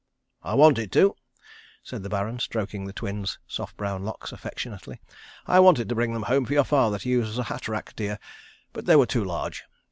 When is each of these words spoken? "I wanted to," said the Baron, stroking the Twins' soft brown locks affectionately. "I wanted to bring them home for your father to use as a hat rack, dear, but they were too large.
"I 0.41 0.55
wanted 0.55 0.91
to," 0.93 1.15
said 1.83 2.01
the 2.01 2.09
Baron, 2.09 2.39
stroking 2.39 2.85
the 2.85 2.91
Twins' 2.91 3.37
soft 3.47 3.77
brown 3.77 4.03
locks 4.03 4.31
affectionately. 4.31 4.99
"I 5.45 5.59
wanted 5.59 5.89
to 5.89 5.93
bring 5.93 6.13
them 6.15 6.23
home 6.23 6.43
for 6.45 6.53
your 6.53 6.63
father 6.63 6.97
to 6.97 7.07
use 7.07 7.29
as 7.29 7.37
a 7.37 7.43
hat 7.53 7.67
rack, 7.67 7.95
dear, 7.95 8.17
but 8.73 8.87
they 8.87 8.95
were 8.95 9.05
too 9.05 9.23
large. 9.23 9.63